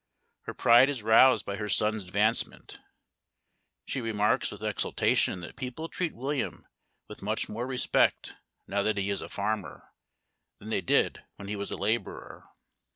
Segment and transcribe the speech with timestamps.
[0.47, 2.79] Her pride is roused by her son's advancement.
[3.85, 6.65] She remarks with exultation that people treat William
[7.07, 8.33] with much more respect
[8.67, 9.89] now that he is a farmer,
[10.57, 12.47] than they did when he was a laborer.